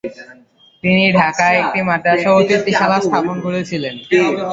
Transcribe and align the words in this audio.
তিনি 0.83 1.03
ঢাকায় 1.19 1.57
একটি 1.61 1.79
মাদ্রাসা 1.89 2.29
ও 2.31 2.37
অতিথিশালা 2.39 2.97
স্থাপন 3.05 3.35
করেছিলেন। 3.45 3.95